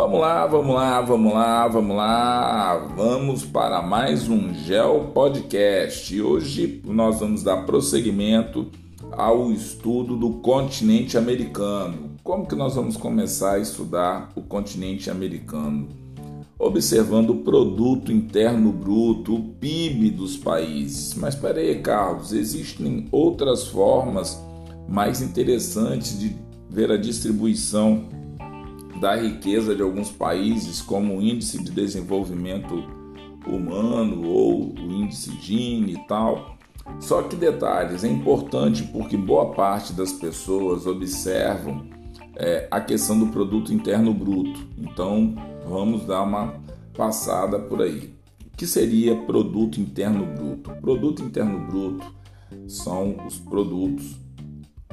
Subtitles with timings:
[0.00, 2.74] Vamos lá, vamos lá, vamos lá, vamos lá.
[2.96, 6.18] Vamos para mais um Gel Podcast.
[6.22, 8.66] Hoje nós vamos dar prosseguimento
[9.12, 12.12] ao estudo do continente americano.
[12.24, 15.86] Como que nós vamos começar a estudar o continente americano?
[16.58, 21.12] Observando o produto interno bruto, o PIB dos países.
[21.12, 24.42] Mas espera aí, Carlos, existem outras formas
[24.88, 26.34] mais interessantes de
[26.70, 28.18] ver a distribuição
[28.98, 32.84] da riqueza de alguns países, como o índice de desenvolvimento
[33.46, 36.56] humano ou o índice Gini e tal.
[36.98, 41.86] Só que detalhes, é importante porque boa parte das pessoas observam
[42.36, 44.60] é, a questão do produto interno bruto.
[44.76, 45.34] Então
[45.66, 46.54] vamos dar uma
[46.96, 48.14] passada por aí.
[48.52, 50.70] O que seria produto interno bruto?
[50.80, 52.12] Produto interno bruto
[52.66, 54.18] são os produtos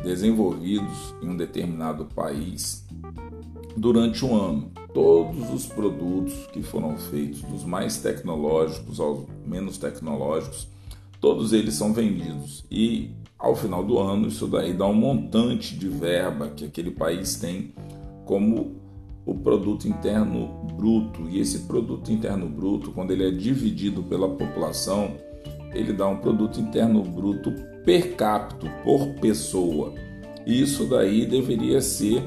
[0.04, 2.87] desenvolvidos em um determinado país
[3.78, 4.72] durante um ano.
[4.94, 10.68] Todos os produtos que foram feitos, dos mais tecnológicos aos menos tecnológicos,
[11.22, 12.66] todos eles são vendidos.
[12.72, 17.36] E ao final do ano, isso daí dá um montante de verba que aquele país
[17.36, 17.74] tem
[18.26, 18.76] como
[19.24, 21.30] o produto interno bruto.
[21.30, 25.12] E esse produto interno bruto, quando ele é dividido pela população,
[25.74, 27.52] ele dá um produto interno bruto
[27.86, 29.94] per capita, por pessoa.
[30.46, 32.24] Isso daí deveria ser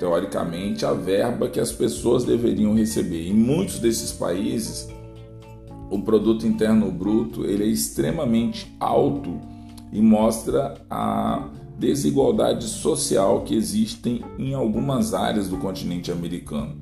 [0.00, 3.28] teoricamente, a verba que as pessoas deveriam receber.
[3.28, 4.88] Em muitos desses países,
[5.90, 9.38] o produto interno bruto ele é extremamente alto
[9.92, 16.76] e mostra a desigualdade social que existem em algumas áreas do continente americano.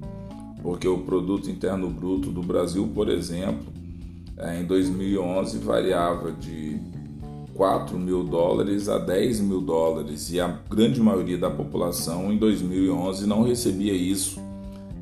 [0.63, 3.73] Porque o produto interno bruto do Brasil, por exemplo,
[4.37, 6.81] é, em 2011 variava de
[7.59, 13.27] 4 mil dólares a 10 mil dólares e a grande maioria da população em 2011
[13.27, 14.41] não recebia isso.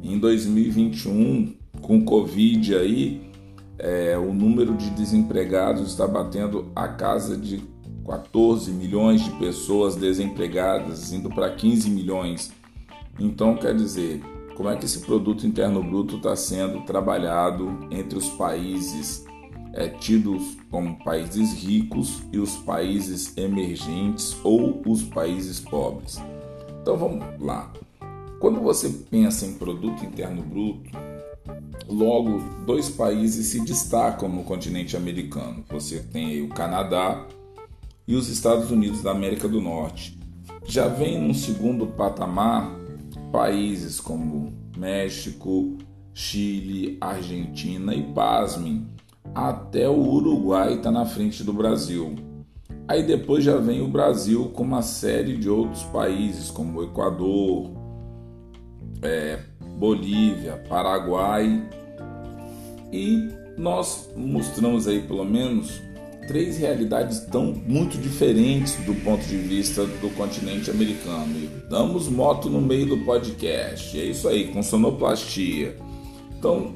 [0.03, 3.31] Em 2021, com Covid aí,
[3.79, 7.63] é, o número de desempregados está batendo a casa de
[8.07, 12.51] 14 milhões de pessoas desempregadas, indo para 15 milhões.
[13.21, 14.23] Então, quer dizer,
[14.57, 19.27] como é que esse produto interno bruto está sendo trabalhado entre os países
[19.77, 26.19] é, tidos como países ricos e os países emergentes ou os países pobres.
[26.81, 27.71] Então vamos lá.
[28.41, 30.91] Quando você pensa em produto interno bruto,
[31.87, 35.63] logo dois países se destacam no continente americano.
[35.69, 37.27] Você tem o Canadá
[38.09, 40.19] e os Estados Unidos da América do Norte.
[40.65, 42.75] Já vem no segundo patamar
[43.31, 45.77] países como México,
[46.15, 48.87] Chile, Argentina e pasmem,
[49.35, 52.15] até o Uruguai está na frente do Brasil.
[52.89, 57.71] Aí depois já vem o Brasil com uma série de outros países, como Equador,
[59.03, 59.41] é,
[59.77, 61.69] Bolívia, Paraguai.
[62.93, 63.29] E
[63.59, 65.83] nós mostramos aí pelo menos
[66.27, 71.37] três realidades tão muito diferentes do ponto de vista do continente americano.
[71.37, 73.99] E damos moto no meio do podcast.
[73.99, 75.77] É isso aí, com sonoplastia.
[76.39, 76.75] Então,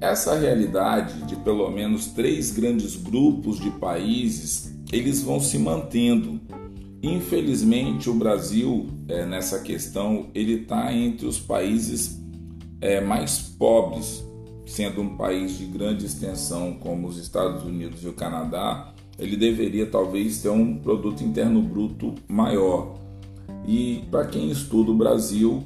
[0.00, 6.40] essa realidade de pelo menos três grandes grupos de países, eles vão se mantendo.
[7.02, 12.20] Infelizmente, o Brasil, é, nessa questão, ele está entre os países
[12.80, 14.24] é, mais pobres,
[14.66, 19.86] sendo um país de grande extensão como os Estados Unidos e o Canadá, ele deveria
[19.86, 22.94] talvez ter um produto interno bruto maior.
[23.66, 25.64] E para quem estuda o Brasil,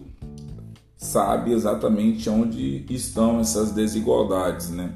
[1.00, 4.94] sabe exatamente onde estão essas desigualdades, né?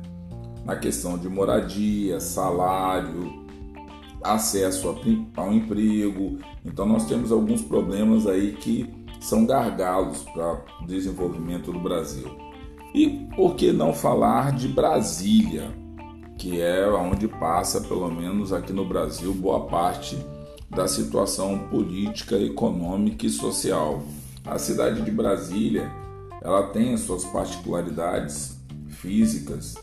[0.62, 3.32] Na questão de moradia, salário,
[4.22, 4.94] acesso
[5.34, 6.38] ao emprego.
[6.64, 12.28] Então nós temos alguns problemas aí que são gargalos para o desenvolvimento do Brasil.
[12.94, 15.74] E por que não falar de Brasília,
[16.36, 20.18] que é onde passa, pelo menos aqui no Brasil, boa parte
[20.68, 24.02] da situação política, econômica e social.
[24.46, 25.90] A cidade de Brasília,
[26.42, 28.58] ela tem as suas particularidades
[28.88, 29.74] físicas,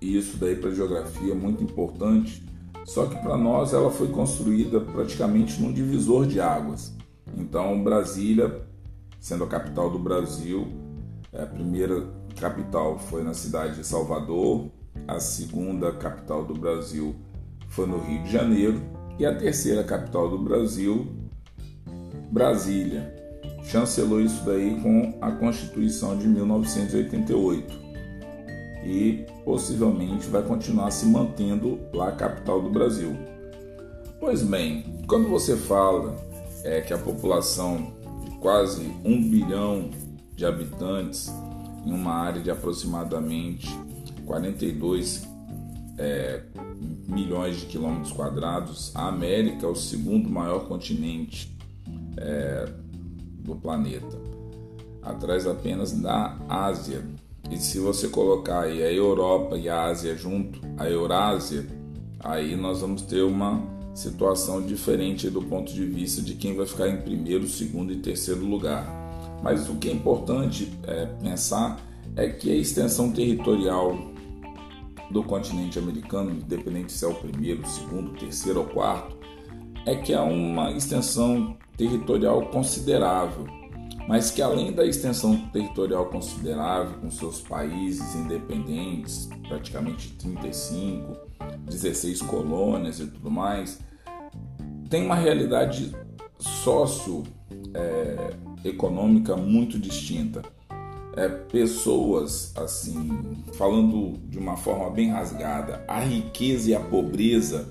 [0.00, 2.46] e isso daí para a geografia é muito importante.
[2.84, 6.94] Só que para nós ela foi construída praticamente num divisor de águas.
[7.36, 8.62] Então Brasília,
[9.20, 10.66] sendo a capital do Brasil,
[11.32, 12.06] a primeira
[12.40, 14.70] capital foi na cidade de Salvador,
[15.06, 17.14] a segunda capital do Brasil
[17.68, 18.80] foi no Rio de Janeiro
[19.18, 21.17] e a terceira capital do Brasil,
[22.30, 23.14] Brasília.
[23.64, 27.88] Chancelou isso daí com a Constituição de 1988
[28.84, 33.16] e possivelmente vai continuar se mantendo lá a capital do Brasil.
[34.20, 36.16] Pois bem, quando você fala
[36.64, 37.92] é, que a população
[38.24, 39.90] de quase um bilhão
[40.34, 41.30] de habitantes
[41.84, 43.68] em uma área de aproximadamente
[44.24, 45.26] 42
[45.98, 46.42] é,
[47.06, 48.94] milhões de quilômetros quadrados.
[48.94, 51.57] A América é o segundo maior continente
[52.20, 52.68] é,
[53.40, 54.18] do planeta,
[55.02, 57.04] atrás apenas da Ásia.
[57.50, 61.66] E se você colocar aí a Europa e a Ásia junto, a Eurásia,
[62.20, 63.62] aí nós vamos ter uma
[63.94, 68.44] situação diferente do ponto de vista de quem vai ficar em primeiro, segundo e terceiro
[68.44, 68.86] lugar.
[69.42, 71.80] Mas o que é importante é, pensar
[72.16, 73.96] é que a extensão territorial
[75.10, 79.16] do continente americano, independente se é o primeiro, segundo, terceiro ou quarto,
[79.86, 83.46] é que é uma extensão territorial considerável,
[84.08, 91.16] mas que além da extensão territorial considerável, com seus países independentes, praticamente 35,
[91.66, 93.78] 16 colônias e tudo mais,
[94.90, 95.94] tem uma realidade
[96.38, 100.42] socioeconômica é, muito distinta.
[101.16, 107.68] É, pessoas, assim, falando de uma forma bem rasgada, a riqueza e a pobreza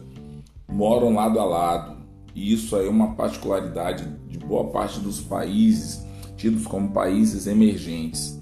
[0.68, 1.97] moram lado a lado.
[2.38, 6.06] E isso aí é uma particularidade de boa parte dos países
[6.36, 8.40] tidos como países emergentes.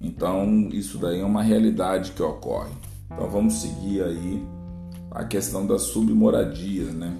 [0.00, 2.72] Então, isso daí é uma realidade que ocorre.
[3.04, 4.42] Então, vamos seguir aí
[5.10, 7.14] a questão das submoradias, né?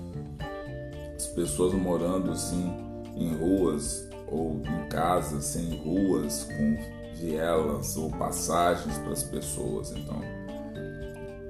[1.15, 2.73] As pessoas morando assim
[3.15, 6.79] em ruas ou em casas sem ruas, com
[7.21, 9.93] vielas ou passagens para as pessoas.
[9.95, 10.23] Então,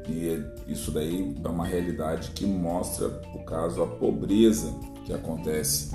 [0.08, 4.72] e isso daí é uma realidade que mostra, o caso, a pobreza
[5.04, 5.90] que acontece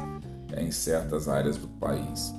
[0.51, 2.33] é, em certas áreas do país.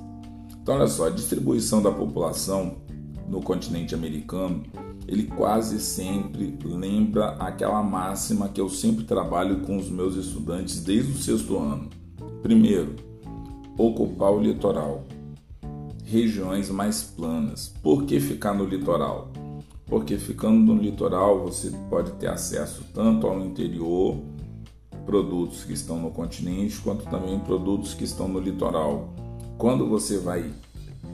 [0.61, 2.77] Então, olha só, a distribuição da população
[3.27, 4.63] no continente americano,
[5.07, 11.11] ele quase sempre lembra aquela máxima que eu sempre trabalho com os meus estudantes desde
[11.11, 11.89] o sexto ano.
[12.41, 12.95] Primeiro,
[13.77, 15.05] ocupar o litoral,
[16.05, 17.73] regiões mais planas.
[17.81, 19.31] Por que ficar no litoral?
[19.93, 24.17] Porque ficando no litoral você pode ter acesso tanto ao interior,
[25.05, 29.13] produtos que estão no continente, quanto também produtos que estão no litoral.
[29.55, 30.51] Quando você vai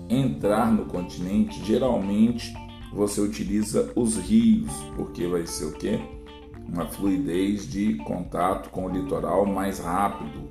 [0.09, 2.53] entrar no continente, geralmente
[2.93, 5.99] você utiliza os rios, porque vai ser o quê?
[6.65, 10.47] Uma fluidez de contato com o litoral mais rápido.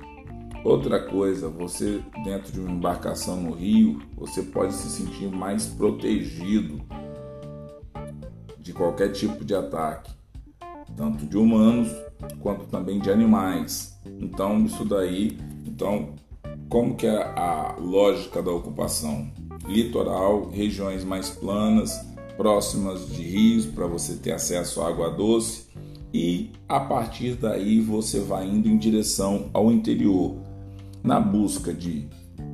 [0.63, 6.79] Outra coisa, você dentro de uma embarcação no rio, você pode se sentir mais protegido
[8.79, 10.09] qualquer tipo de ataque,
[10.95, 11.93] tanto de humanos
[12.39, 13.99] quanto também de animais.
[14.05, 15.37] Então, isso daí,
[15.67, 16.13] então,
[16.69, 19.29] como que é a lógica da ocupação?
[19.67, 21.93] Litoral, regiões mais planas,
[22.37, 25.67] próximas de rios para você ter acesso à água doce
[26.13, 30.37] e a partir daí você vai indo em direção ao interior
[31.03, 32.07] na busca de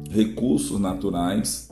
[0.09, 1.69] recursos naturais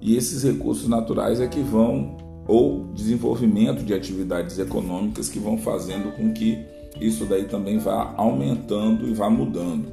[0.00, 6.14] e esses recursos naturais é que vão ou desenvolvimento de atividades econômicas que vão fazendo
[6.16, 6.64] com que
[7.00, 9.92] isso daí também vá aumentando e vá mudando.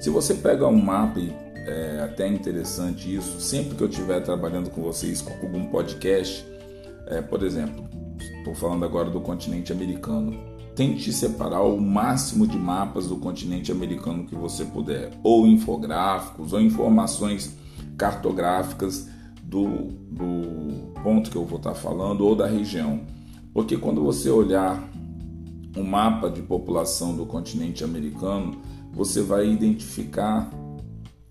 [0.00, 1.20] Se você pega um mapa,
[1.66, 6.46] é até interessante isso, sempre que eu estiver trabalhando com vocês com algum podcast,
[7.06, 7.84] é, por exemplo,
[8.38, 10.38] estou falando agora do continente americano,
[10.74, 16.60] tente separar o máximo de mapas do continente americano que você puder, ou infográficos, ou
[16.60, 17.56] informações
[17.96, 19.08] cartográficas
[19.48, 23.00] do, do ponto que eu vou estar falando, ou da região.
[23.54, 24.86] Porque quando você olhar
[25.74, 28.60] um mapa de população do continente americano,
[28.92, 30.50] você vai identificar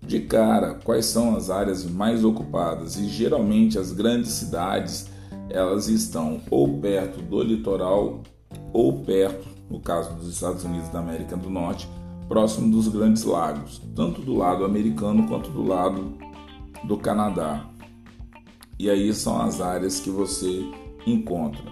[0.04, 5.08] de cara quais são as áreas mais ocupadas e geralmente as grandes cidades
[5.50, 8.22] elas estão ou perto do litoral
[8.72, 11.88] ou perto, no caso dos Estados Unidos da América do Norte,
[12.26, 16.14] próximo dos grandes lagos, tanto do lado americano quanto do lado
[16.84, 17.68] do Canadá.
[18.78, 20.64] E aí são as áreas que você
[21.06, 21.62] encontra.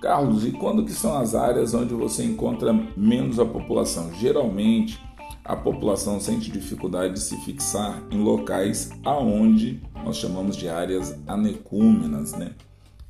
[0.00, 4.12] Carlos, e quando que são as áreas onde você encontra menos a população?
[4.14, 5.00] Geralmente
[5.44, 12.32] a população sente dificuldade de se fixar em locais aonde nós chamamos de áreas anecúmenas,
[12.32, 12.52] né?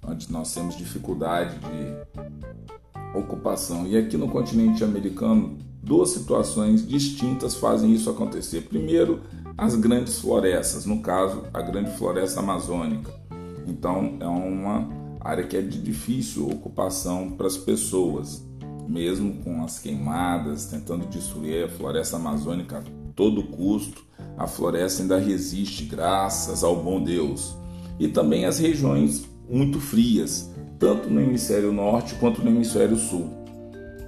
[0.03, 3.87] Onde nós temos dificuldade de ocupação.
[3.87, 8.63] E aqui no continente americano, duas situações distintas fazem isso acontecer.
[8.63, 9.21] Primeiro,
[9.59, 13.20] as grandes florestas, no caso, a grande floresta amazônica.
[13.67, 14.89] Então, é uma
[15.21, 18.45] área que é de difícil ocupação para as pessoas,
[18.89, 22.83] mesmo com as queimadas, tentando destruir a floresta amazônica a
[23.15, 24.05] todo custo.
[24.37, 27.57] A floresta ainda resiste graças ao bom Deus.
[27.99, 33.29] E também as regiões muito frias, tanto no hemisfério norte quanto no hemisfério sul.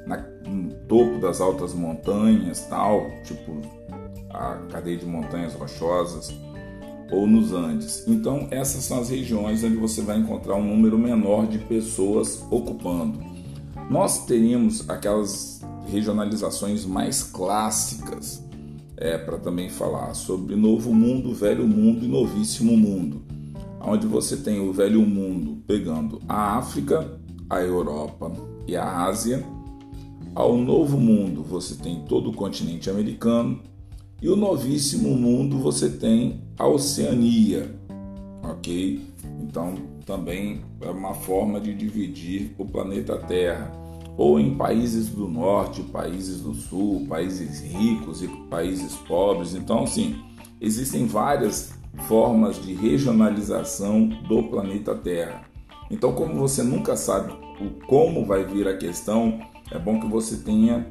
[0.06, 0.16] Na,
[0.48, 3.60] no topo das altas montanhas, tal, tipo
[4.30, 6.34] a cadeia de montanhas rochosas,
[7.12, 8.02] ou nos Andes.
[8.08, 13.20] Então, essas são as regiões onde você vai encontrar um número menor de pessoas ocupando.
[13.90, 18.42] Nós teríamos aquelas regionalizações mais clássicas
[18.96, 23.22] é, para também falar sobre Novo Mundo, Velho Mundo e Novíssimo Mundo,
[23.80, 28.32] onde você tem o Velho Mundo pegando a África, a Europa
[28.66, 29.44] e a Ásia.
[30.34, 33.60] Ao Novo Mundo você tem todo o continente americano
[34.22, 37.74] e o Novíssimo Mundo você tem a Oceania,
[38.44, 39.00] ok?
[39.42, 39.74] Então
[40.06, 43.72] também é uma forma de dividir o planeta Terra
[44.16, 49.54] ou em países do norte, países do sul, países ricos e países pobres.
[49.56, 50.14] Então, assim,
[50.60, 51.72] existem várias
[52.06, 55.42] formas de regionalização do planeta Terra.
[55.90, 60.36] Então, como você nunca sabe o como vai vir a questão, é bom que você
[60.36, 60.86] tenha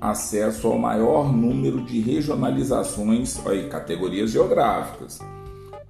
[0.00, 5.18] acesso ao maior número de regionalizações, aí, categorias geográficas,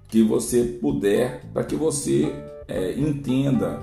[0.09, 2.33] que você puder, para que você
[2.69, 3.83] é, entenda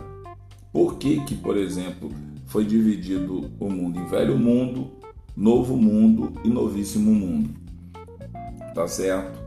[0.71, 2.09] por que, que, por exemplo,
[2.47, 4.91] foi dividido o mundo em velho mundo,
[5.35, 7.49] novo mundo e novíssimo mundo.
[8.73, 9.39] Tá certo?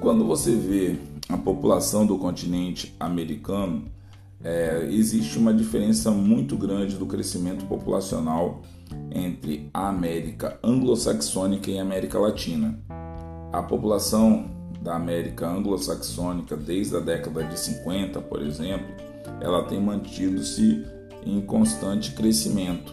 [0.00, 0.96] Quando você vê
[1.28, 3.84] a população do continente americano,
[4.44, 8.60] é, existe uma diferença muito grande do crescimento populacional
[9.10, 12.78] entre a América anglo-saxônica e a América Latina.
[13.50, 14.50] A população
[14.82, 18.86] da América anglo-saxônica, desde a década de 50, por exemplo,
[19.40, 20.84] ela tem mantido-se
[21.24, 22.92] em constante crescimento.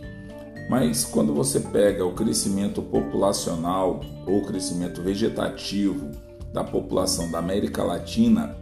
[0.70, 6.12] Mas quando você pega o crescimento populacional ou crescimento vegetativo
[6.54, 8.56] da população da América Latina,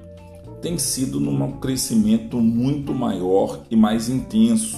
[0.62, 4.78] tem sido num crescimento muito maior e mais intenso.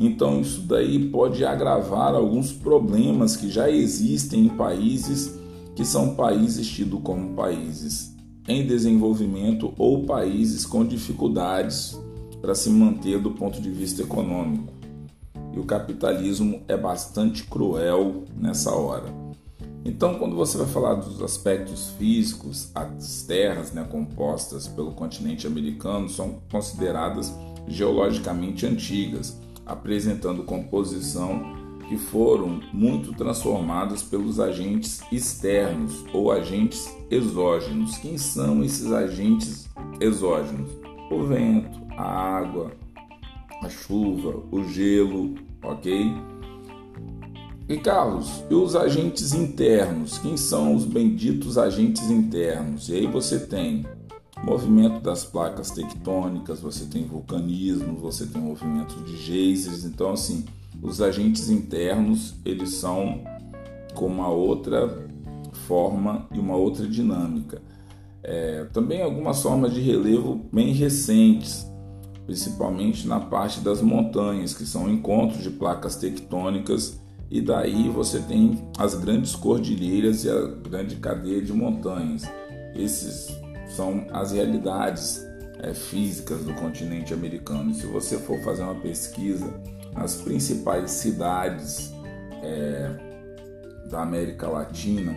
[0.00, 5.38] Então isso daí pode agravar alguns problemas que já existem em países
[5.74, 8.14] que são países tidos como países
[8.46, 11.98] em desenvolvimento ou países com dificuldades
[12.40, 14.72] para se manter do ponto de vista econômico.
[15.52, 19.23] E o capitalismo é bastante cruel nessa hora.
[19.84, 26.08] Então, quando você vai falar dos aspectos físicos, as terras né, compostas pelo continente americano
[26.08, 27.32] são consideradas
[27.68, 37.98] geologicamente antigas, apresentando composição que foram muito transformadas pelos agentes externos ou agentes exógenos.
[37.98, 39.68] Quem são esses agentes
[40.00, 40.70] exógenos?
[41.10, 42.72] O vento, a água,
[43.62, 46.10] a chuva, o gelo, ok?
[47.66, 50.18] E Carlos, e os agentes internos?
[50.18, 52.90] Quem são os benditos agentes internos?
[52.90, 53.86] E aí você tem
[54.42, 59.86] movimento das placas tectônicas, você tem vulcanismo, você tem movimento de geysers.
[59.86, 60.44] Então, assim,
[60.82, 63.24] os agentes internos eles são
[63.94, 65.08] com uma outra
[65.66, 67.62] forma e uma outra dinâmica.
[68.22, 71.66] É, também algumas formas de relevo bem recentes,
[72.26, 78.68] principalmente na parte das montanhas, que são encontros de placas tectônicas, e daí você tem
[78.78, 82.22] as grandes cordilheiras e a grande cadeia de montanhas.
[82.74, 83.36] Esses
[83.68, 85.24] são as realidades
[85.60, 87.70] é, físicas do continente americano.
[87.70, 89.52] E se você for fazer uma pesquisa
[89.94, 91.92] nas principais cidades
[92.42, 92.90] é,
[93.90, 95.14] da América Latina,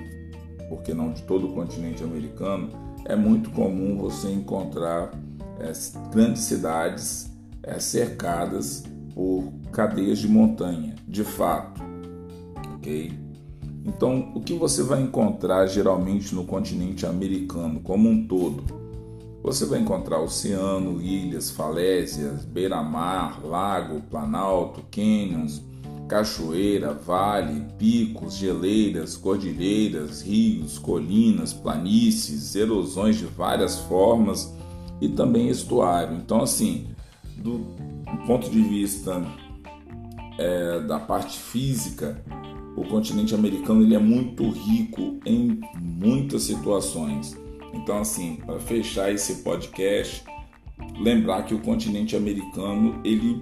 [0.69, 2.69] porque não de todo o continente americano,
[3.05, 5.11] é muito comum você encontrar
[5.59, 5.71] é,
[6.11, 7.31] grandes cidades
[7.63, 8.83] é, cercadas
[9.13, 11.81] por cadeias de montanha, de fato,
[13.85, 18.63] Então, o que você vai encontrar geralmente no continente americano como um todo?
[19.43, 25.63] Você vai encontrar oceano, ilhas, falésias, beira-mar, lago, planalto, canyons,
[26.07, 34.53] cachoeira, vale, picos, geleiras, cordilheiras, rios, colinas, planícies, erosões de várias formas
[34.99, 36.17] e também estuário.
[36.17, 36.87] Então, assim,
[37.37, 37.65] do
[38.25, 39.21] ponto de vista
[40.37, 42.21] é, da parte física,
[42.77, 47.35] o continente americano ele é muito rico em muitas situações.
[47.73, 50.23] Então, assim, para fechar esse podcast,
[50.99, 53.41] lembrar que o continente americano ele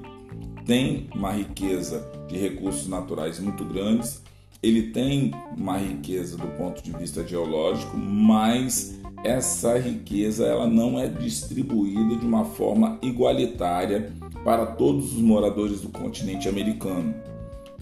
[0.65, 4.23] tem uma riqueza de recursos naturais muito grandes,
[4.63, 11.07] ele tem uma riqueza do ponto de vista geológico, mas essa riqueza ela não é
[11.07, 14.13] distribuída de uma forma igualitária
[14.45, 17.13] para todos os moradores do continente americano.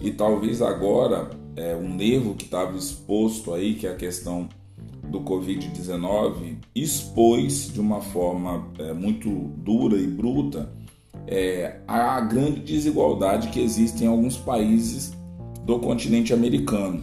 [0.00, 4.48] E talvez agora é, um erro que estava exposto aí, que é a questão
[5.08, 10.72] do Covid-19, expôs de uma forma é, muito dura e bruta
[11.26, 15.12] é, a grande desigualdade que existe em alguns países
[15.64, 17.02] do continente americano.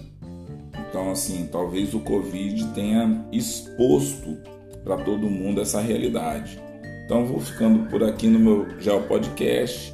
[0.90, 4.38] Então, assim, talvez o Covid tenha exposto
[4.84, 6.60] para todo mundo essa realidade.
[7.06, 9.94] Então vou ficando por aqui no meu Geo Podcast,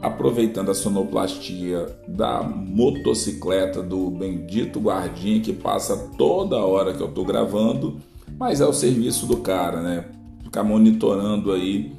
[0.00, 7.24] aproveitando a sonoplastia da motocicleta do bendito guardinha que passa toda hora que eu estou
[7.24, 7.96] gravando,
[8.38, 10.04] mas é o serviço do cara, né?
[10.44, 11.92] Ficar monitorando aí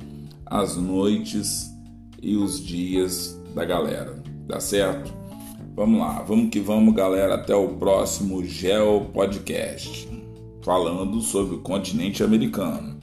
[0.46, 1.70] as noites
[2.22, 5.13] e os dias da galera, tá certo?
[5.75, 7.36] Vamos lá, vamos que vamos, galera.
[7.36, 10.10] Até o próximo Geo Podcast,
[10.62, 12.99] falando sobre o continente americano.